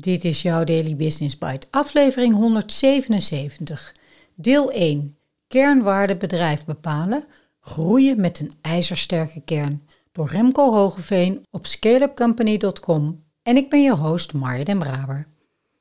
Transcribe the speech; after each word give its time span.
Dit 0.00 0.24
is 0.24 0.42
jouw 0.42 0.64
Daily 0.64 0.96
Business 0.96 1.38
Bite, 1.38 1.66
aflevering 1.70 2.34
177. 2.34 3.94
Deel 4.34 4.70
1. 4.70 5.16
Kernwaarde 5.48 6.16
bedrijf 6.16 6.64
bepalen. 6.64 7.24
Groeien 7.60 8.20
met 8.20 8.40
een 8.40 8.52
ijzersterke 8.60 9.40
kern. 9.44 9.86
Door 10.12 10.28
Remco 10.28 10.72
Hogeveen 10.72 11.46
op 11.50 11.66
scaleupcompany.com. 11.66 13.24
En 13.42 13.56
ik 13.56 13.70
ben 13.70 13.82
je 13.82 13.94
host 13.94 14.32
Marja 14.32 14.64
den 14.64 14.78
Braber. 14.78 15.26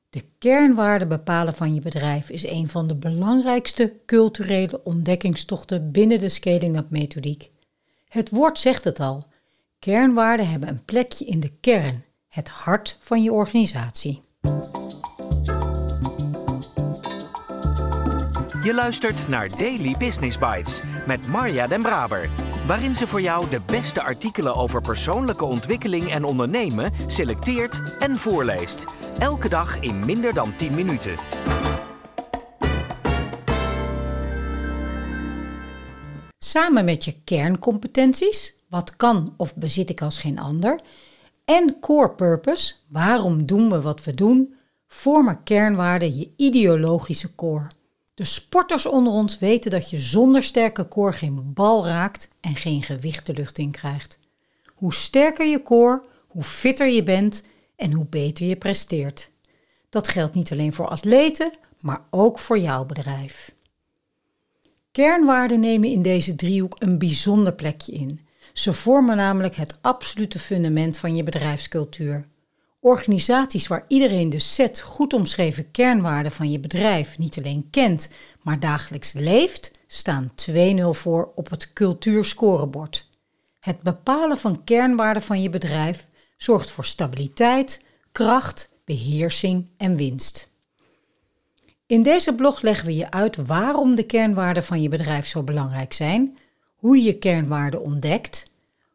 De 0.09 0.23
kernwaarde 0.39 1.07
bepalen 1.07 1.53
van 1.53 1.73
je 1.73 1.81
bedrijf 1.81 2.29
is 2.29 2.47
een 2.47 2.67
van 2.67 2.87
de 2.87 2.95
belangrijkste 2.95 3.93
culturele 4.05 4.83
ontdekkingstochten 4.83 5.91
binnen 5.91 6.19
de 6.19 6.29
scaling-up 6.29 6.89
methodiek. 6.89 7.51
Het 8.07 8.29
woord 8.29 8.59
zegt 8.59 8.83
het 8.83 8.99
al. 8.99 9.27
Kernwaarden 9.79 10.49
hebben 10.49 10.69
een 10.69 10.85
plekje 10.85 11.25
in 11.25 11.39
de 11.39 11.51
kern 11.59 12.03
het 12.29 12.49
hart 12.49 12.97
van 12.99 13.23
je 13.23 13.31
organisatie. 13.31 14.21
Je 18.63 18.71
luistert 18.73 19.27
naar 19.27 19.49
Daily 19.57 19.95
Business 19.97 20.37
Bites 20.37 20.81
met 21.07 21.27
Marja 21.27 21.67
Den 21.67 21.81
Braber, 21.81 22.29
waarin 22.67 22.95
ze 22.95 23.07
voor 23.07 23.21
jou 23.21 23.49
de 23.49 23.61
beste 23.65 24.01
artikelen 24.01 24.55
over 24.55 24.81
persoonlijke 24.81 25.45
ontwikkeling 25.45 26.11
en 26.11 26.23
ondernemen 26.23 26.91
selecteert 27.07 27.81
en 27.99 28.17
voorleest. 28.17 28.85
Elke 29.19 29.49
dag 29.49 29.79
in 29.79 30.05
minder 30.05 30.33
dan 30.33 30.55
10 30.55 30.73
minuten. 30.73 31.15
Samen 36.37 36.85
met 36.85 37.05
je 37.05 37.21
kerncompetenties, 37.23 38.55
wat 38.67 38.95
kan 38.95 39.33
of 39.37 39.55
bezit 39.55 39.89
ik 39.89 40.01
als 40.01 40.17
geen 40.17 40.39
ander, 40.39 40.79
en 41.49 41.79
core 41.79 42.11
purpose, 42.11 42.73
waarom 42.87 43.45
doen 43.45 43.69
we 43.69 43.81
wat 43.81 44.03
we 44.03 44.13
doen, 44.13 44.55
vormen 44.87 45.43
kernwaarden 45.43 46.17
je 46.17 46.31
ideologische 46.35 47.35
core. 47.35 47.67
De 48.13 48.23
sporters 48.25 48.85
onder 48.85 49.13
ons 49.13 49.39
weten 49.39 49.71
dat 49.71 49.89
je 49.89 49.97
zonder 49.97 50.43
sterke 50.43 50.87
core 50.87 51.11
geen 51.11 51.53
bal 51.53 51.85
raakt 51.85 52.29
en 52.41 52.55
geen 52.55 52.83
gewicht 52.83 53.25
de 53.25 53.33
lucht 53.33 53.57
in 53.57 53.71
krijgt. 53.71 54.19
Hoe 54.75 54.93
sterker 54.93 55.47
je 55.47 55.61
core, 55.61 56.03
hoe 56.27 56.43
fitter 56.43 56.87
je 56.87 57.03
bent 57.03 57.43
en 57.75 57.91
hoe 57.91 58.05
beter 58.05 58.45
je 58.45 58.55
presteert. 58.55 59.31
Dat 59.89 60.07
geldt 60.07 60.33
niet 60.33 60.51
alleen 60.51 60.73
voor 60.73 60.87
atleten, 60.87 61.51
maar 61.79 62.01
ook 62.09 62.39
voor 62.39 62.59
jouw 62.59 62.85
bedrijf. 62.85 63.53
Kernwaarden 64.91 65.59
nemen 65.59 65.89
in 65.89 66.01
deze 66.01 66.35
driehoek 66.35 66.75
een 66.79 66.97
bijzonder 66.97 67.53
plekje 67.53 67.91
in. 67.91 68.27
Ze 68.53 68.73
vormen 68.73 69.17
namelijk 69.17 69.55
het 69.55 69.77
absolute 69.81 70.39
fundament 70.39 70.97
van 70.97 71.15
je 71.15 71.23
bedrijfscultuur. 71.23 72.25
Organisaties 72.79 73.67
waar 73.67 73.85
iedereen 73.87 74.29
de 74.29 74.39
set 74.39 74.81
goed 74.81 75.13
omschreven 75.13 75.71
kernwaarden 75.71 76.31
van 76.31 76.51
je 76.51 76.59
bedrijf 76.59 77.17
niet 77.17 77.37
alleen 77.37 77.67
kent, 77.69 78.09
maar 78.41 78.59
dagelijks 78.59 79.13
leeft, 79.13 79.71
staan 79.87 80.31
2-0 80.51 80.53
voor 80.89 81.31
op 81.35 81.49
het 81.49 81.73
cultuurscorebord. 81.73 83.07
Het 83.59 83.81
bepalen 83.81 84.37
van 84.37 84.63
kernwaarden 84.63 85.23
van 85.23 85.41
je 85.41 85.49
bedrijf 85.49 86.07
zorgt 86.37 86.71
voor 86.71 86.85
stabiliteit, 86.85 87.81
kracht, 88.11 88.69
beheersing 88.85 89.69
en 89.77 89.95
winst. 89.95 90.49
In 91.85 92.03
deze 92.03 92.35
blog 92.35 92.61
leggen 92.61 92.85
we 92.85 92.95
je 92.95 93.11
uit 93.11 93.35
waarom 93.35 93.95
de 93.95 94.05
kernwaarden 94.05 94.63
van 94.63 94.81
je 94.81 94.89
bedrijf 94.89 95.27
zo 95.27 95.43
belangrijk 95.43 95.93
zijn, 95.93 96.37
hoe 96.79 97.03
je 97.03 97.17
kernwaarden 97.17 97.83
ontdekt, 97.83 98.51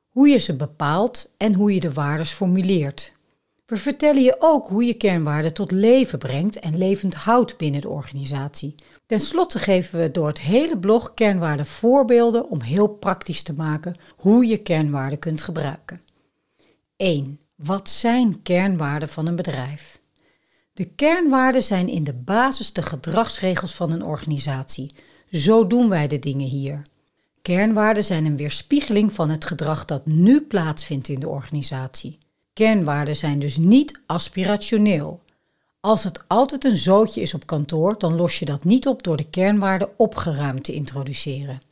hoe 0.09 0.29
je 0.29 0.39
ze 0.39 0.57
bepaalt 0.57 1.31
en 1.37 1.55
hoe 1.55 1.75
je 1.75 1.81
de 1.81 1.93
waardes 1.93 2.31
formuleert. 2.31 3.13
We 3.67 3.77
vertellen 3.77 4.23
je 4.23 4.37
ook 4.39 4.69
hoe 4.69 4.85
je 4.85 4.95
kernwaarden 4.95 5.55
tot 5.55 5.71
leven 5.71 6.19
brengt 6.19 6.59
en 6.59 6.79
levend 6.79 7.15
houdt 7.15 7.57
binnen 7.57 7.81
de 7.81 7.89
organisatie. 7.89 8.75
Ten 9.07 9.21
slotte 9.21 9.59
geven 9.59 10.01
we 10.01 10.11
door 10.11 10.27
het 10.27 10.41
hele 10.41 10.79
blog 10.79 11.15
kernwaarden 11.15 11.67
voorbeelden 11.67 12.49
om 12.51 12.61
heel 12.61 12.89
praktisch 12.89 13.43
te 13.43 13.53
maken 13.53 13.95
hoe 14.17 14.47
je 14.47 14.57
kernwaarden 14.57 15.19
kunt 15.19 15.43
gebruiken. 15.43 16.01
1. 16.97 17.39
Wat 17.55 17.89
zijn 17.91 18.43
kernwaarden 18.43 19.09
van 19.09 19.27
een 19.27 19.37
bedrijf? 19.37 20.01
De 20.73 20.85
kernwaarden 20.85 21.63
zijn 21.63 21.89
in 21.89 22.05
de 22.05 22.15
basis 22.15 22.73
de 22.73 22.83
gedragsregels 22.83 23.75
van 23.75 23.91
een 23.91 24.05
organisatie. 24.05 24.95
Zo 25.31 25.67
doen 25.67 25.89
wij 25.89 26.09
de 26.09 26.19
dingen 26.19 26.49
hier. 26.49 26.83
Kernwaarden 27.45 28.05
zijn 28.05 28.25
een 28.25 28.37
weerspiegeling 28.37 29.13
van 29.13 29.31
het 29.31 29.45
gedrag 29.45 29.85
dat 29.85 30.07
nu 30.07 30.41
plaatsvindt 30.41 31.09
in 31.09 31.21
de 31.21 31.29
organisatie. 31.29 32.19
Kernwaarden 32.53 33.17
zijn 33.17 33.39
dus 33.39 33.57
niet 33.57 34.01
aspirationeel. 34.07 35.23
Als 35.81 36.05
het 36.05 36.21
altijd 36.27 36.65
een 36.65 36.77
zootje 36.77 37.21
is 37.21 37.35
op 37.35 37.47
kantoor, 37.47 37.99
dan 37.99 38.17
los 38.17 38.39
je 38.39 38.45
dat 38.45 38.65
niet 38.65 38.87
op 38.87 39.03
door 39.03 39.17
de 39.17 39.31
kernwaarden 39.31 39.89
opgeruimd 39.97 40.65
te 40.65 40.73
introduceren. 40.73 41.63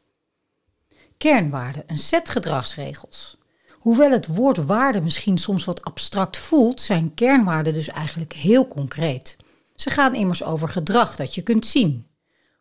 Kernwaarden, 1.16 1.82
een 1.86 1.98
set 1.98 2.28
gedragsregels. 2.28 3.36
Hoewel 3.78 4.10
het 4.10 4.26
woord 4.26 4.56
waarde 4.56 5.00
misschien 5.00 5.38
soms 5.38 5.64
wat 5.64 5.82
abstract 5.82 6.38
voelt, 6.38 6.80
zijn 6.80 7.14
kernwaarden 7.14 7.74
dus 7.74 7.88
eigenlijk 7.88 8.32
heel 8.32 8.68
concreet. 8.68 9.36
Ze 9.74 9.90
gaan 9.90 10.14
immers 10.14 10.44
over 10.44 10.68
gedrag 10.68 11.16
dat 11.16 11.34
je 11.34 11.42
kunt 11.42 11.66
zien. 11.66 12.06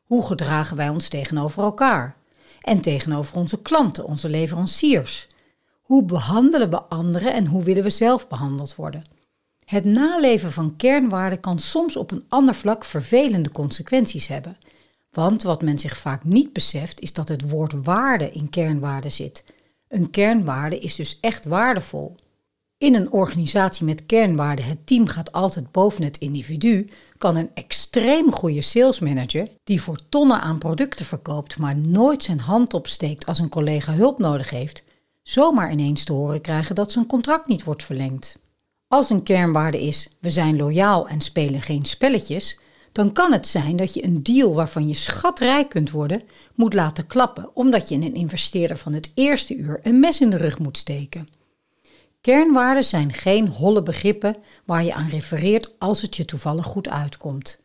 Hoe 0.04 0.26
gedragen 0.26 0.78
wij 0.78 0.90
ons 0.90 1.08
tegenover 1.08 1.64
elkaar? 1.64 2.20
En 2.62 2.82
tegenover 2.82 3.38
onze 3.38 3.62
klanten, 3.62 4.06
onze 4.06 4.30
leveranciers. 4.30 5.28
Hoe 5.82 6.04
behandelen 6.04 6.70
we 6.70 6.82
anderen 6.82 7.34
en 7.34 7.46
hoe 7.46 7.64
willen 7.64 7.84
we 7.84 7.90
zelf 7.90 8.28
behandeld 8.28 8.76
worden? 8.76 9.04
Het 9.66 9.86
naleven 9.86 10.52
van 10.52 10.76
kernwaarden 10.76 11.40
kan 11.40 11.60
soms 11.60 11.96
op 11.96 12.12
een 12.12 12.26
ander 12.30 12.56
vlak 12.56 12.84
vervelende 12.84 13.52
consequenties 13.52 14.28
hebben. 14.28 14.58
Want 15.12 15.44
wat 15.44 15.62
men 15.62 15.80
zich 15.80 15.98
vaak 15.98 16.24
niet 16.24 16.54
beseft 16.54 17.00
is 17.00 17.14
dat 17.14 17.28
het 17.28 17.50
woord 17.50 17.74
waarde 17.84 18.32
in 18.32 18.50
kernwaarden 18.50 19.12
zit. 19.12 19.44
Een 19.88 20.10
kernwaarde 20.10 20.80
is 20.80 20.96
dus 20.96 21.18
echt 21.20 21.46
waardevol. 21.46 22.16
In 22.82 22.96
een 22.96 23.12
organisatie 23.12 23.86
met 23.86 24.06
kernwaarden, 24.06 24.66
het 24.66 24.88
team 24.88 25.08
gaat 25.08 25.32
altijd 25.32 25.72
boven 25.72 26.04
het 26.04 26.18
individu, 26.18 26.90
kan 27.18 27.36
een 27.36 27.50
extreem 27.54 28.32
goede 28.32 28.62
salesmanager, 28.62 29.48
die 29.64 29.82
voor 29.82 30.00
tonnen 30.10 30.42
aan 30.42 30.58
producten 30.58 31.06
verkoopt, 31.06 31.58
maar 31.58 31.78
nooit 31.78 32.24
zijn 32.24 32.40
hand 32.40 32.74
opsteekt 32.74 33.26
als 33.26 33.40
een 33.40 33.50
collega 33.50 33.94
hulp 33.94 34.20
nodig 34.20 34.50
heeft, 34.50 34.84
zomaar 35.24 35.72
ineens 35.72 36.04
te 36.04 36.14
horen 36.14 36.42
krijgen 36.42 36.76
dat 36.76 36.92
zijn 36.92 37.06
contract 37.06 37.48
niet 37.48 37.64
wordt 37.64 37.84
verlengd. 37.84 38.40
Als 38.88 39.10
een 39.10 39.24
kernwaarde 39.24 39.82
is: 39.82 40.10
we 40.20 40.30
zijn 40.30 40.58
loyaal 40.58 41.08
en 41.08 41.22
spelen 41.22 41.62
geen 41.62 41.86
spelletjes, 41.86 42.60
dan 42.92 43.12
kan 43.12 43.32
het 43.32 43.48
zijn 43.48 43.76
dat 43.76 43.94
je 43.94 44.04
een 44.04 44.24
deal 44.24 44.54
waarvan 44.54 44.88
je 44.88 44.96
schatrijk 44.96 45.70
kunt 45.70 45.92
worden, 45.92 46.22
moet 46.56 46.74
laten 46.74 47.08
klappen, 47.08 47.50
omdat 47.54 47.90
je 47.90 47.96
een 47.96 48.14
investeerder 48.14 48.78
van 48.78 48.94
het 48.94 49.12
eerste 49.16 49.56
uur 49.56 49.80
een 49.84 50.00
mes 50.00 50.22
in 50.22 50.30
de 50.30 50.38
rug 50.38 50.60
moet 50.60 50.78
steken. 50.78 51.40
Kernwaarden 52.22 52.84
zijn 52.84 53.14
geen 53.14 53.48
holle 53.48 53.84
begrippen 53.84 54.36
waar 54.66 54.84
je 54.84 54.94
aan 54.94 55.10
refereert 55.10 55.72
als 55.80 56.02
het 56.02 56.16
je 56.16 56.26
toevallig 56.26 56.66
goed 56.66 56.90
uitkomt. 56.90 57.60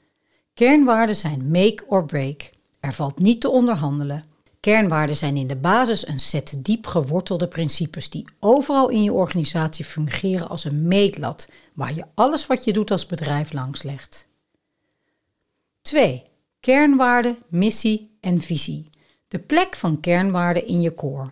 Kernwaarden 0.55 1.17
zijn 1.17 1.51
make 1.51 1.85
or 1.89 2.05
break. 2.05 2.51
Er 2.81 2.93
valt 2.93 3.19
niet 3.19 3.41
te 3.41 3.51
onderhandelen. 3.51 4.25
Kernwaarden 4.61 5.17
zijn 5.17 5.37
in 5.37 5.47
de 5.47 5.57
basis 5.57 6.07
een 6.07 6.21
set 6.21 6.57
diep 6.59 6.87
gewortelde 6.87 7.49
principes 7.49 8.11
die 8.11 8.29
overal 8.41 8.89
in 8.89 9.03
je 9.03 9.13
organisatie 9.13 9.85
fungeren 9.85 10.49
als 10.49 10.65
een 10.65 10.89
meetlat 10.89 11.49
waar 11.75 11.95
je 11.95 12.05
alles 12.15 12.47
wat 12.47 12.65
je 12.65 12.73
doet 12.73 12.91
als 12.91 13.07
bedrijf 13.07 13.53
langs 13.53 13.83
legt. 13.83 14.29
2. 15.83 16.23
Kernwaarden, 16.61 17.37
missie 17.49 18.17
en 18.21 18.41
visie. 18.41 18.91
De 19.29 19.39
plek 19.39 19.77
van 19.77 20.01
kernwaarden 20.01 20.67
in 20.67 20.81
je 20.81 20.95
core. 20.95 21.31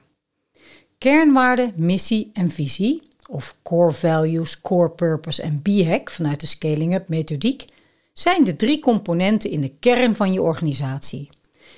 Kernwaarden, 0.99 1.73
missie 1.77 2.31
en 2.33 2.51
visie 2.51 3.13
of 3.35 3.57
Core 3.63 3.93
Values, 3.93 4.61
Core 4.61 4.91
Purpose 4.91 5.43
en 5.43 5.63
B-Hack 5.63 6.11
vanuit 6.11 6.41
de 6.41 6.47
Scaling 6.47 6.95
Up 6.95 7.09
methodiek, 7.09 7.65
zijn 8.13 8.45
de 8.45 8.57
drie 8.57 8.79
componenten 8.81 9.51
in 9.51 9.61
de 9.61 9.73
kern 9.81 10.17
van 10.17 10.33
je 10.33 10.43
organisatie. 10.43 11.29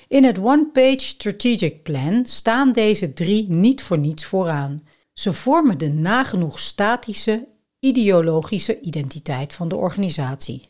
In 0.07 0.23
het 0.23 0.39
One-Page 0.39 0.99
Strategic 0.99 1.83
Plan 1.83 2.25
staan 2.25 2.71
deze 2.71 3.13
drie 3.13 3.49
niet 3.49 3.81
voor 3.81 3.97
niets 3.97 4.25
vooraan. 4.25 4.81
Ze 5.13 5.33
vormen 5.33 5.77
de 5.77 5.89
nagenoeg 5.89 6.59
statische, 6.59 7.47
ideologische 7.79 8.79
identiteit 8.81 9.53
van 9.53 9.67
de 9.67 9.75
organisatie. 9.75 10.69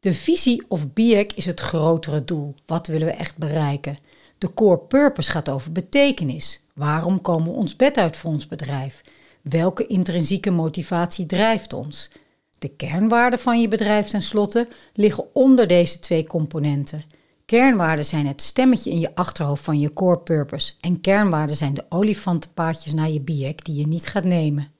De 0.00 0.12
visie 0.12 0.64
of 0.68 0.92
BIEC 0.92 1.32
is 1.32 1.46
het 1.46 1.60
grotere 1.60 2.24
doel. 2.24 2.54
Wat 2.66 2.86
willen 2.86 3.06
we 3.06 3.12
echt 3.12 3.36
bereiken? 3.36 3.98
De 4.38 4.54
core 4.54 4.78
purpose 4.78 5.30
gaat 5.30 5.48
over 5.48 5.72
betekenis. 5.72 6.60
Waarom 6.74 7.20
komen 7.20 7.52
we 7.52 7.56
ons 7.56 7.76
bed 7.76 7.96
uit 7.96 8.16
voor 8.16 8.30
ons 8.30 8.46
bedrijf? 8.46 9.02
Welke 9.42 9.86
intrinsieke 9.86 10.50
motivatie 10.50 11.26
drijft 11.26 11.72
ons? 11.72 12.10
De 12.58 12.68
kernwaarden 12.68 13.38
van 13.38 13.60
je 13.60 13.68
bedrijf 13.68 14.08
tenslotte 14.08 14.68
liggen 14.94 15.34
onder 15.34 15.66
deze 15.66 15.98
twee 15.98 16.26
componenten. 16.26 17.04
Kernwaarden 17.46 18.04
zijn 18.04 18.26
het 18.26 18.42
stemmetje 18.42 18.90
in 18.90 19.00
je 19.00 19.14
achterhoofd 19.14 19.64
van 19.64 19.80
je 19.80 19.92
core 19.92 20.18
purpose 20.18 20.72
en 20.80 21.00
kernwaarden 21.00 21.56
zijn 21.56 21.74
de 21.74 21.84
olifantenpaadjes 21.88 22.92
naar 22.92 23.10
je 23.10 23.20
biek 23.20 23.64
die 23.64 23.74
je 23.74 23.86
niet 23.86 24.06
gaat 24.06 24.24
nemen. 24.24 24.72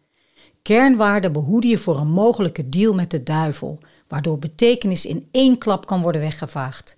Kernwaarden 0.63 1.33
behoeden 1.33 1.71
je 1.71 1.79
voor 1.79 1.99
een 1.99 2.11
mogelijke 2.11 2.69
deal 2.69 2.95
met 2.95 3.11
de 3.11 3.23
duivel, 3.23 3.79
waardoor 4.09 4.39
betekenis 4.39 5.07
in 5.07 5.29
één 5.31 5.59
klap 5.59 5.87
kan 5.87 6.03
worden 6.03 6.21
weggevaagd. 6.21 6.97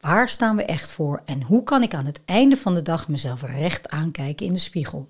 Waar 0.00 0.28
staan 0.28 0.56
we 0.56 0.64
echt 0.64 0.90
voor 0.90 1.22
en 1.24 1.42
hoe 1.42 1.62
kan 1.62 1.82
ik 1.82 1.94
aan 1.94 2.06
het 2.06 2.20
einde 2.24 2.56
van 2.56 2.74
de 2.74 2.82
dag 2.82 3.08
mezelf 3.08 3.42
recht 3.42 3.88
aankijken 3.88 4.46
in 4.46 4.52
de 4.52 4.58
spiegel? 4.58 5.06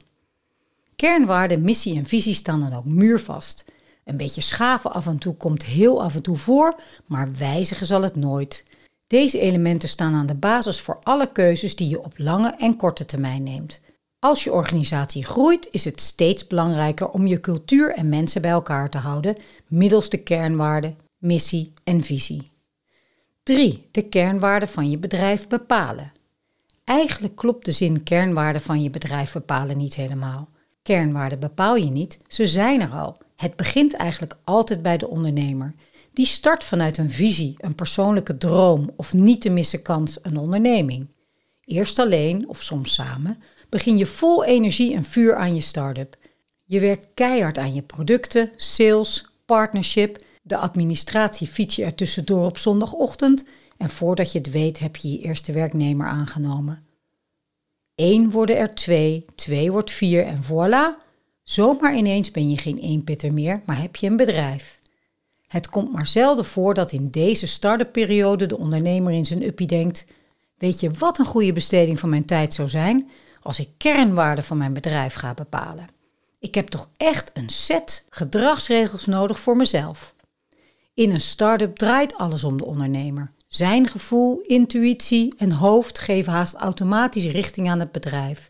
Kernwaarden, 1.02 1.62
missie 1.62 1.96
en 1.96 2.06
visie 2.06 2.34
staan 2.34 2.60
dan 2.60 2.74
ook 2.74 2.84
muurvast. 2.84 3.64
Een 4.04 4.16
beetje 4.16 4.40
schaven 4.40 4.92
af 4.92 5.06
en 5.06 5.18
toe 5.18 5.34
komt 5.34 5.64
heel 5.64 6.02
af 6.02 6.14
en 6.14 6.22
toe 6.22 6.36
voor, 6.36 6.74
maar 7.06 7.36
wijzigen 7.38 7.86
zal 7.86 8.02
het 8.02 8.16
nooit. 8.16 8.64
Deze 9.06 9.40
elementen 9.40 9.88
staan 9.88 10.14
aan 10.14 10.26
de 10.26 10.34
basis 10.34 10.80
voor 10.80 10.98
alle 11.02 11.32
keuzes 11.32 11.76
die 11.76 11.88
je 11.88 12.04
op 12.04 12.12
lange 12.16 12.54
en 12.58 12.76
korte 12.76 13.04
termijn 13.04 13.42
neemt. 13.42 13.80
Als 14.18 14.44
je 14.44 14.52
organisatie 14.52 15.24
groeit, 15.24 15.68
is 15.70 15.84
het 15.84 16.00
steeds 16.00 16.46
belangrijker 16.46 17.08
om 17.08 17.26
je 17.26 17.40
cultuur 17.40 17.94
en 17.94 18.08
mensen 18.08 18.42
bij 18.42 18.50
elkaar 18.50 18.90
te 18.90 18.98
houden 18.98 19.36
middels 19.68 20.08
de 20.08 20.18
kernwaarden, 20.18 20.98
missie 21.18 21.72
en 21.84 22.02
visie. 22.02 22.50
3. 23.42 23.88
De 23.90 24.02
kernwaarden 24.02 24.68
van 24.68 24.90
je 24.90 24.98
bedrijf 24.98 25.48
bepalen. 25.48 26.12
Eigenlijk 26.84 27.36
klopt 27.36 27.64
de 27.64 27.72
zin 27.72 28.02
kernwaarden 28.02 28.62
van 28.62 28.82
je 28.82 28.90
bedrijf 28.90 29.32
bepalen 29.32 29.76
niet 29.76 29.94
helemaal. 29.94 30.48
Kernwaarden 30.82 31.40
bepaal 31.40 31.76
je 31.76 31.90
niet, 31.90 32.18
ze 32.28 32.46
zijn 32.46 32.80
er 32.80 32.90
al. 32.90 33.16
Het 33.36 33.56
begint 33.56 33.94
eigenlijk 33.94 34.36
altijd 34.44 34.82
bij 34.82 34.96
de 34.98 35.08
ondernemer. 35.08 35.74
Die 36.12 36.26
start 36.26 36.64
vanuit 36.64 36.98
een 36.98 37.10
visie, 37.10 37.54
een 37.58 37.74
persoonlijke 37.74 38.38
droom 38.38 38.90
of 38.96 39.12
niet 39.12 39.40
te 39.40 39.50
missen 39.50 39.82
kans 39.82 40.18
een 40.22 40.36
onderneming. 40.36 41.14
Eerst 41.64 41.98
alleen 41.98 42.48
of 42.48 42.62
soms 42.62 42.94
samen 42.94 43.42
begin 43.68 43.96
je 43.96 44.06
vol 44.06 44.44
energie 44.44 44.94
en 44.94 45.04
vuur 45.04 45.36
aan 45.36 45.54
je 45.54 45.60
start-up. 45.60 46.16
Je 46.64 46.80
werkt 46.80 47.06
keihard 47.14 47.58
aan 47.58 47.74
je 47.74 47.82
producten, 47.82 48.50
sales, 48.56 49.26
partnership, 49.46 50.24
de 50.42 50.56
administratie 50.56 51.46
fiets 51.46 51.76
je 51.76 51.84
er 51.84 51.94
tussendoor 51.94 52.44
op 52.44 52.58
zondagochtend 52.58 53.44
en 53.76 53.90
voordat 53.90 54.32
je 54.32 54.38
het 54.38 54.50
weet 54.50 54.78
heb 54.78 54.96
je 54.96 55.10
je 55.10 55.18
eerste 55.18 55.52
werknemer 55.52 56.06
aangenomen. 56.06 56.86
Eén 57.94 58.30
worden 58.30 58.56
er 58.56 58.74
twee, 58.74 59.24
twee 59.34 59.72
wordt 59.72 59.90
vier 59.90 60.24
en 60.24 60.42
voilà, 60.42 61.02
zomaar 61.42 61.96
ineens 61.96 62.30
ben 62.30 62.50
je 62.50 62.58
geen 62.58 62.78
eenpitter 62.78 63.32
meer, 63.32 63.62
maar 63.66 63.80
heb 63.80 63.96
je 63.96 64.06
een 64.06 64.16
bedrijf. 64.16 64.78
Het 65.46 65.68
komt 65.68 65.92
maar 65.92 66.06
zelden 66.06 66.44
voor 66.44 66.74
dat 66.74 66.92
in 66.92 67.10
deze 67.10 67.46
start-up 67.46 67.92
periode 67.92 68.46
de 68.46 68.58
ondernemer 68.58 69.12
in 69.12 69.26
zijn 69.26 69.42
uppie 69.42 69.66
denkt: 69.66 70.06
Weet 70.58 70.80
je 70.80 70.90
wat 70.90 71.18
een 71.18 71.24
goede 71.24 71.52
besteding 71.52 71.98
van 71.98 72.08
mijn 72.08 72.24
tijd 72.24 72.54
zou 72.54 72.68
zijn? 72.68 73.10
als 73.42 73.58
ik 73.58 73.68
kernwaarden 73.76 74.44
van 74.44 74.56
mijn 74.56 74.72
bedrijf 74.72 75.14
ga 75.14 75.34
bepalen. 75.34 75.86
Ik 76.38 76.54
heb 76.54 76.68
toch 76.68 76.88
echt 76.96 77.30
een 77.34 77.48
set 77.48 78.06
gedragsregels 78.10 79.06
nodig 79.06 79.40
voor 79.40 79.56
mezelf. 79.56 80.14
In 80.94 81.10
een 81.10 81.20
start-up 81.20 81.76
draait 81.76 82.14
alles 82.14 82.44
om 82.44 82.56
de 82.56 82.64
ondernemer. 82.64 83.30
Zijn 83.54 83.88
gevoel, 83.88 84.40
intuïtie 84.40 85.34
en 85.36 85.52
hoofd 85.52 85.98
geven 85.98 86.32
haast 86.32 86.54
automatisch 86.54 87.26
richting 87.26 87.70
aan 87.70 87.80
het 87.80 87.92
bedrijf. 87.92 88.48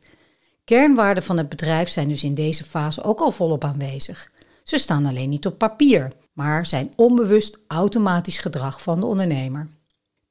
Kernwaarden 0.64 1.22
van 1.22 1.37
het 1.38 1.49
bedrijf 1.49 1.88
zijn 1.88 2.08
dus 2.08 2.25
in 2.25 2.34
deze 2.34 2.64
fase 2.64 3.02
ook 3.02 3.20
al 3.20 3.31
volop 3.31 3.64
aanwezig. 3.64 4.31
Ze 4.62 4.78
staan 4.78 5.06
alleen 5.06 5.28
niet 5.28 5.46
op 5.46 5.58
papier, 5.58 6.12
maar 6.32 6.66
zijn 6.66 6.93
onbewust 6.96 7.58
automatisch 7.66 8.38
gedrag 8.38 8.82
van 8.82 9.00
de 9.00 9.06
ondernemer. 9.06 9.69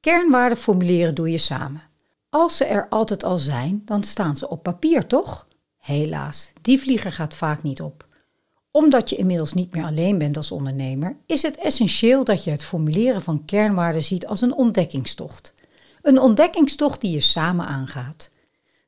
Kernwaarden 0.00 0.58
formuleren 0.58 1.14
doe 1.14 1.30
je 1.30 1.38
samen. 1.38 1.82
Als 2.30 2.56
ze 2.56 2.64
er 2.64 2.86
altijd 2.88 3.24
al 3.24 3.38
zijn, 3.38 3.82
dan 3.84 4.04
staan 4.04 4.36
ze 4.36 4.48
op 4.48 4.62
papier, 4.62 5.06
toch? 5.06 5.48
Helaas, 5.78 6.52
die 6.62 6.80
vlieger 6.80 7.12
gaat 7.12 7.34
vaak 7.34 7.62
niet 7.62 7.80
op. 7.80 8.06
Omdat 8.72 9.10
je 9.10 9.16
inmiddels 9.16 9.52
niet 9.52 9.74
meer 9.74 9.84
alleen 9.84 10.18
bent 10.18 10.36
als 10.36 10.50
ondernemer, 10.50 11.16
is 11.26 11.42
het 11.42 11.56
essentieel 11.56 12.24
dat 12.24 12.44
je 12.44 12.50
het 12.50 12.64
formuleren 12.64 13.22
van 13.22 13.44
kernwaarden 13.44 14.04
ziet 14.04 14.26
als 14.26 14.40
een 14.40 14.54
ontdekkingstocht. 14.54 15.54
Een 16.02 16.18
ontdekkingstocht 16.18 17.00
die 17.00 17.10
je 17.10 17.20
samen 17.20 17.66
aangaat. 17.66 18.30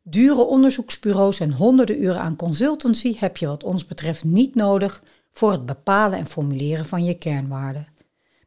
Dure 0.02 0.42
onderzoeksbureaus 0.42 1.40
en 1.40 1.52
honderden 1.52 2.02
uren 2.02 2.20
aan 2.20 2.36
consultancy 2.36 3.16
heb 3.18 3.36
je 3.36 3.46
wat 3.46 3.64
ons 3.64 3.86
betreft 3.86 4.24
niet 4.24 4.54
nodig 4.54 5.02
voor 5.32 5.52
het 5.52 5.66
bepalen 5.66 6.18
en 6.18 6.26
formuleren 6.26 6.84
van 6.84 7.04
je 7.04 7.14
kernwaarden. 7.14 7.88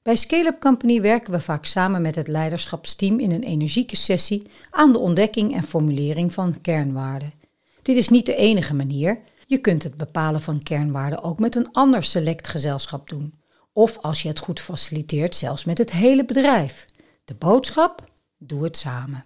Bij 0.02 0.16
Scale-up 0.16 0.60
Company 0.60 1.02
werken 1.02 1.32
we 1.32 1.40
vaak 1.40 1.66
samen 1.66 2.02
met 2.02 2.16
het 2.16 2.28
leiderschapsteam 2.28 3.20
in 3.20 3.32
een 3.32 3.44
energieke 3.44 3.96
sessie 3.96 4.48
aan 4.70 4.92
de 4.92 5.00
ontdekking 5.00 5.54
en 5.54 5.64
formulering 5.64 6.34
van 6.34 6.62
kernwaarden. 6.62 7.34
Dit 7.82 7.96
is 7.96 8.10
niet 8.10 8.26
de 8.26 8.36
enige 8.36 8.74
manier. 8.74 9.20
Je 9.50 9.58
kunt 9.58 9.84
het 9.84 9.98
bepalen 9.98 10.42
van 10.42 10.64
kernwaarden 10.64 11.24
ook 11.24 11.40
met 11.40 11.56
een 11.56 11.72
ander 11.72 12.04
select 12.04 12.48
gezelschap 12.48 13.10
doen. 13.10 13.34
Of 13.74 13.98
als 13.98 14.22
je 14.22 14.28
het 14.28 14.40
goed 14.40 14.60
faciliteert, 14.60 15.36
zelfs 15.36 15.66
met 15.66 15.78
het 15.78 15.92
hele 15.92 16.26
bedrijf. 16.26 16.86
De 17.26 17.34
boodschap? 17.34 18.12
Doe 18.38 18.64
het 18.64 18.78
samen. 18.78 19.26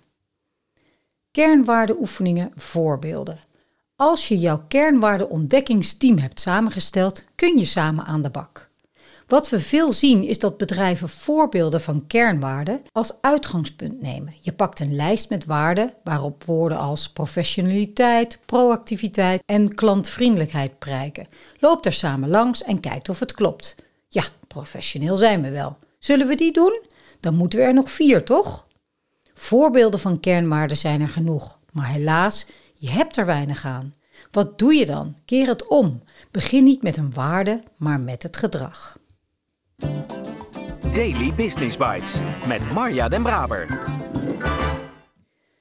Kernwaardeoefeningen 1.32 2.52
voorbeelden. 2.56 3.40
Als 3.96 4.28
je 4.28 4.40
jouw 4.40 4.66
kernwaardeontdekkingsteam 4.68 6.18
hebt 6.18 6.40
samengesteld, 6.40 7.24
kun 7.36 7.58
je 7.58 7.66
samen 7.66 8.06
aan 8.06 8.22
de 8.22 8.30
bak. 8.30 8.71
Wat 9.32 9.50
we 9.50 9.60
veel 9.60 9.94
zien 9.94 10.24
is 10.24 10.40
dat 10.40 10.58
bedrijven 10.58 11.10
voorbeelden 11.10 11.82
van 11.82 12.08
kernwaarden 12.08 12.82
als 12.92 13.14
uitgangspunt 13.22 14.02
nemen. 14.02 14.34
Je 14.40 14.54
pakt 14.54 14.80
een 14.80 14.96
lijst 14.96 15.30
met 15.30 15.46
waarden 15.46 15.94
waarop 16.04 16.44
woorden 16.44 16.78
als 16.78 17.10
professionaliteit, 17.10 18.40
proactiviteit 18.46 19.42
en 19.46 19.76
klantvriendelijkheid 19.76 20.80
prijken. 20.80 21.28
Loop 21.60 21.86
er 21.86 21.94
samen 21.94 22.30
langs 22.30 22.64
en 22.64 22.80
kijkt 22.80 23.10
of 23.10 23.20
het 23.20 23.34
klopt. 23.34 23.76
Ja, 24.08 24.24
professioneel 24.48 25.16
zijn 25.16 25.42
we 25.42 25.50
wel. 25.50 25.78
Zullen 26.00 26.28
we 26.28 26.36
die 26.36 26.54
doen? 26.54 26.82
Dan 27.20 27.36
moeten 27.36 27.60
we 27.60 27.66
er 27.66 27.74
nog 27.74 27.92
vier, 27.92 28.24
toch? 28.24 28.68
Voorbeelden 29.34 30.00
van 30.00 30.20
kernwaarden 30.20 30.78
zijn 30.78 31.02
er 31.02 31.10
genoeg, 31.10 31.60
maar 31.72 31.88
helaas, 31.88 32.46
je 32.74 32.90
hebt 32.90 33.18
er 33.18 33.26
weinig 33.26 33.66
aan. 33.66 33.94
Wat 34.32 34.60
doe 34.60 34.74
je 34.74 34.86
dan? 34.86 35.18
Keer 35.26 35.48
het 35.48 35.68
om. 35.68 36.04
Begin 36.32 36.64
niet 36.64 36.84
met 36.84 36.98
een 36.98 37.14
waarde, 37.14 37.64
maar 37.78 38.00
met 38.00 38.24
het 38.24 38.38
gedrag. 38.38 39.00
Daily 40.94 41.34
Business 41.34 41.78
Bites 41.78 42.20
met 42.48 42.72
Marja 42.74 43.10
Den 43.10 43.24
Braber. 43.24 43.90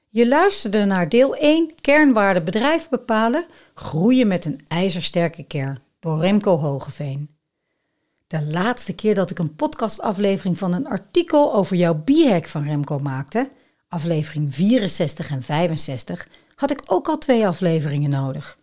Je 0.09 0.27
luisterde 0.27 0.85
naar 0.85 1.09
deel 1.09 1.35
1 1.35 1.71
Kernwaarde 1.81 2.41
bedrijf 2.41 2.89
bepalen, 2.89 3.45
groeien 3.73 4.27
met 4.27 4.45
een 4.45 4.61
ijzersterke 4.67 5.43
kern 5.43 5.79
door 5.99 6.19
Remco 6.19 6.57
Hogeveen. 6.57 7.29
De 8.27 8.43
laatste 8.43 8.93
keer 8.93 9.15
dat 9.15 9.31
ik 9.31 9.39
een 9.39 9.55
podcastaflevering 9.55 10.57
van 10.57 10.73
een 10.73 10.87
artikel 10.87 11.53
over 11.53 11.75
jouw 11.75 12.03
b-hack 12.03 12.47
van 12.47 12.63
Remco 12.63 12.99
maakte, 12.99 13.49
aflevering 13.87 14.55
64 14.55 15.29
en 15.29 15.43
65, 15.43 16.27
had 16.55 16.71
ik 16.71 16.81
ook 16.85 17.07
al 17.07 17.17
twee 17.17 17.47
afleveringen 17.47 18.09
nodig. 18.09 18.57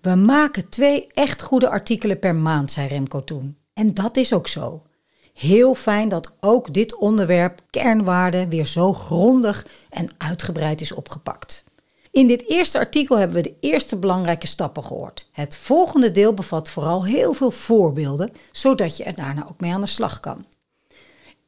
We 0.00 0.14
maken 0.14 0.68
twee 0.68 1.06
echt 1.06 1.42
goede 1.42 1.68
artikelen 1.68 2.18
per 2.18 2.34
maand, 2.34 2.70
zei 2.70 2.88
Remco 2.88 3.24
toen. 3.24 3.56
En 3.74 3.94
dat 3.94 4.16
is 4.16 4.32
ook 4.32 4.48
zo. 4.48 4.82
Heel 5.32 5.74
fijn 5.74 6.08
dat 6.08 6.32
ook 6.40 6.74
dit 6.74 6.96
onderwerp 6.96 7.60
kernwaarden 7.70 8.48
weer 8.48 8.66
zo 8.66 8.92
grondig 8.92 9.66
en 9.90 10.08
uitgebreid 10.18 10.80
is 10.80 10.92
opgepakt. 10.92 11.64
In 12.10 12.26
dit 12.26 12.48
eerste 12.48 12.78
artikel 12.78 13.18
hebben 13.18 13.36
we 13.36 13.42
de 13.42 13.56
eerste 13.60 13.96
belangrijke 13.96 14.46
stappen 14.46 14.84
gehoord. 14.84 15.26
Het 15.32 15.56
volgende 15.56 16.10
deel 16.10 16.34
bevat 16.34 16.70
vooral 16.70 17.04
heel 17.04 17.32
veel 17.32 17.50
voorbeelden, 17.50 18.32
zodat 18.52 18.96
je 18.96 19.04
er 19.04 19.14
daarna 19.14 19.46
ook 19.48 19.60
mee 19.60 19.72
aan 19.72 19.80
de 19.80 19.86
slag 19.86 20.20
kan. 20.20 20.46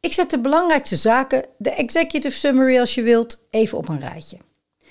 Ik 0.00 0.12
zet 0.12 0.31
de 0.31 0.41
belangrijkste 0.41 0.97
zaken, 0.97 1.45
de 1.59 1.71
executive 1.71 2.37
summary 2.37 2.79
als 2.79 2.95
je 2.95 3.03
wilt, 3.03 3.45
even 3.50 3.79
op 3.79 3.88
een 3.88 4.00
rijtje. 4.00 4.37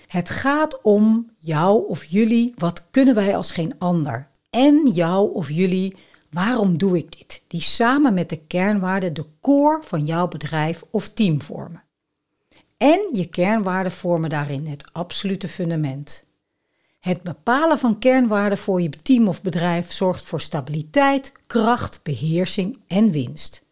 Het 0.08 0.30
gaat 0.30 0.82
om 0.82 1.32
jou 1.38 1.88
of 1.88 2.04
jullie, 2.04 2.54
wat 2.58 2.88
kunnen 2.92 3.16
wij 3.16 3.36
als 3.36 3.52
geen 3.52 3.74
ander? 3.80 4.28
En 4.50 4.90
jou 4.94 5.34
of 5.34 5.50
jullie, 5.50 5.96
Waarom 6.34 6.78
doe 6.78 6.98
ik 6.98 7.18
dit? 7.18 7.42
Die 7.48 7.62
samen 7.62 8.14
met 8.14 8.30
de 8.30 8.38
kernwaarden 8.38 9.14
de 9.14 9.26
core 9.42 9.80
van 9.84 10.06
jouw 10.06 10.28
bedrijf 10.28 10.84
of 10.90 11.10
team 11.10 11.42
vormen. 11.42 11.84
En 12.78 13.10
je 13.12 13.26
kernwaarden 13.26 13.92
vormen 13.92 14.30
daarin 14.30 14.68
het 14.68 14.94
absolute 14.94 15.48
fundament. 15.48 16.26
Het 17.00 17.22
bepalen 17.22 17.80
van 17.80 18.00
kernwaarden 18.00 18.58
voor 18.58 18.82
je 18.82 18.90
team 18.90 19.28
of 19.28 19.42
bedrijf 19.42 19.92
zorgt 19.92 20.26
voor 20.26 20.42
stabiliteit, 20.42 21.32
kracht, 21.48 22.00
beheersing 22.04 22.80
en 22.88 23.12
winst. 23.12 23.64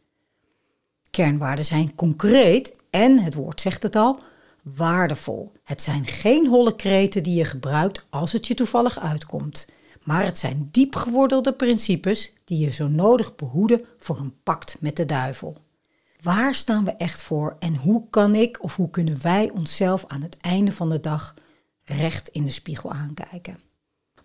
Kernwaarden 1.12 1.66
zijn 1.66 1.96
concreet 1.96 2.76
en, 2.90 3.20
het 3.20 3.34
woord 3.34 3.62
zegt 3.62 3.84
het 3.84 3.96
al, 3.96 4.20
waardevol. 4.62 5.52
Het 5.64 5.82
zijn 5.82 6.06
geen 6.06 6.48
holle 6.48 6.76
kreten 6.76 7.24
die 7.24 7.36
je 7.36 7.46
gebruikt 7.46 8.06
als 8.10 8.32
het 8.32 8.48
je 8.48 8.54
toevallig 8.54 9.00
uitkomt 9.00 9.68
maar 10.04 10.24
het 10.24 10.38
zijn 10.38 10.70
diep 10.72 10.96
gewordelde 10.96 11.54
principes 11.54 12.34
die 12.46 12.58
je 12.58 12.72
zo 12.72 12.88
nodig 12.88 13.36
behoeden 13.36 13.86
voor 13.98 14.18
een 14.18 14.34
pact 14.44 14.78
met 14.80 14.96
de 14.96 15.06
duivel. 15.06 15.58
Waar 16.22 16.56
staan 16.56 16.86
we 16.86 16.92
echt 16.92 17.24
voor 17.24 17.56
en 17.60 17.76
hoe 17.76 18.04
kan 18.10 18.36
ik 18.36 18.64
of 18.64 18.76
hoe 18.76 18.90
kunnen 18.90 19.22
wij 19.22 19.52
onszelf 19.54 20.06
aan 20.08 20.22
het 20.22 20.38
einde 20.38 20.72
van 20.72 20.90
de 20.90 21.00
dag 21.00 21.36
recht 21.84 22.28
in 22.28 22.46
de 22.46 22.52
spiegel 22.52 22.92
aankijken? 22.92 23.60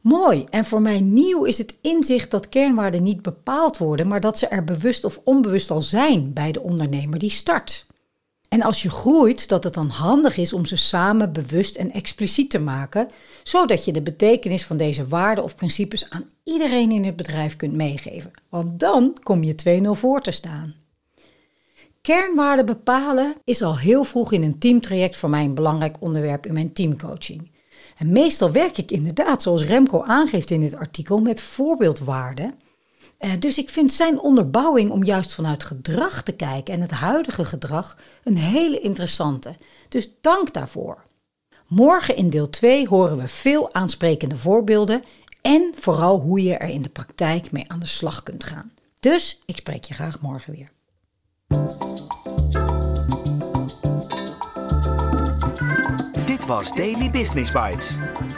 Mooi. 0.00 0.44
En 0.50 0.64
voor 0.64 0.82
mij 0.82 1.00
nieuw 1.00 1.44
is 1.44 1.58
het 1.58 1.74
inzicht 1.80 2.30
dat 2.30 2.48
kernwaarden 2.48 3.02
niet 3.02 3.22
bepaald 3.22 3.78
worden, 3.78 4.06
maar 4.06 4.20
dat 4.20 4.38
ze 4.38 4.46
er 4.46 4.64
bewust 4.64 5.04
of 5.04 5.20
onbewust 5.24 5.70
al 5.70 5.82
zijn 5.82 6.32
bij 6.32 6.52
de 6.52 6.60
ondernemer 6.60 7.18
die 7.18 7.30
start. 7.30 7.86
En 8.48 8.62
als 8.62 8.82
je 8.82 8.90
groeit, 8.90 9.48
dat 9.48 9.64
het 9.64 9.74
dan 9.74 9.88
handig 9.88 10.36
is 10.36 10.52
om 10.52 10.64
ze 10.64 10.76
samen 10.76 11.32
bewust 11.32 11.76
en 11.76 11.92
expliciet 11.92 12.50
te 12.50 12.58
maken, 12.58 13.08
zodat 13.42 13.84
je 13.84 13.92
de 13.92 14.02
betekenis 14.02 14.64
van 14.64 14.76
deze 14.76 15.06
waarden 15.06 15.44
of 15.44 15.54
principes 15.54 16.10
aan 16.10 16.28
iedereen 16.44 16.90
in 16.90 17.04
het 17.04 17.16
bedrijf 17.16 17.56
kunt 17.56 17.72
meegeven. 17.72 18.30
Want 18.48 18.80
dan 18.80 19.16
kom 19.22 19.42
je 19.42 19.82
2-0 19.84 19.90
voor 19.90 20.20
te 20.20 20.30
staan. 20.30 20.74
Kernwaarden 22.00 22.66
bepalen 22.66 23.34
is 23.44 23.62
al 23.62 23.78
heel 23.78 24.04
vroeg 24.04 24.32
in 24.32 24.42
een 24.42 24.58
teamtraject 24.58 25.16
voor 25.16 25.30
mij 25.30 25.44
een 25.44 25.54
belangrijk 25.54 25.96
onderwerp 26.00 26.46
in 26.46 26.52
mijn 26.52 26.72
teamcoaching. 26.72 27.50
En 27.96 28.12
meestal 28.12 28.50
werk 28.50 28.78
ik 28.78 28.90
inderdaad, 28.90 29.42
zoals 29.42 29.64
Remco 29.64 30.02
aangeeft 30.02 30.50
in 30.50 30.60
dit 30.60 30.74
artikel, 30.74 31.18
met 31.18 31.40
voorbeeldwaarden. 31.40 32.54
Eh, 33.18 33.30
dus 33.38 33.58
ik 33.58 33.68
vind 33.68 33.92
zijn 33.92 34.20
onderbouwing 34.20 34.90
om 34.90 35.04
juist 35.04 35.32
vanuit 35.32 35.64
gedrag 35.64 36.22
te 36.22 36.32
kijken 36.32 36.74
en 36.74 36.80
het 36.80 36.90
huidige 36.90 37.44
gedrag 37.44 37.96
een 38.24 38.36
hele 38.36 38.80
interessante. 38.80 39.54
Dus 39.88 40.10
dank 40.20 40.52
daarvoor. 40.52 41.04
Morgen 41.66 42.16
in 42.16 42.30
deel 42.30 42.50
2 42.50 42.88
horen 42.88 43.18
we 43.18 43.28
veel 43.28 43.74
aansprekende 43.74 44.36
voorbeelden 44.36 45.04
en 45.42 45.72
vooral 45.74 46.20
hoe 46.20 46.42
je 46.42 46.56
er 46.56 46.68
in 46.68 46.82
de 46.82 46.88
praktijk 46.88 47.52
mee 47.52 47.70
aan 47.70 47.80
de 47.80 47.86
slag 47.86 48.22
kunt 48.22 48.44
gaan. 48.44 48.72
Dus 49.00 49.38
ik 49.44 49.56
spreek 49.56 49.84
je 49.84 49.94
graag 49.94 50.20
morgen 50.20 50.52
weer. 50.52 50.70
Dit 56.26 56.46
was 56.46 56.72
Daily 56.72 57.10
Business 57.10 57.52
Bites. 57.52 57.96